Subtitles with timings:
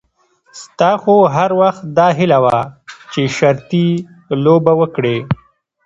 [0.61, 2.59] ستا خو هر وخت داهیله وه
[3.11, 3.87] چې شرطي
[4.43, 5.17] لوبه وکړې.